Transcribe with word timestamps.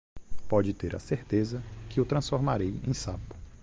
pode 0.49 0.73
ter 0.73 0.95
a 0.95 0.99
certeza 0.99 1.59
de 1.59 1.93
que 1.93 2.01
o 2.01 2.05
transformarei 2.07 2.73
em 2.87 2.91
sapo. 2.91 3.35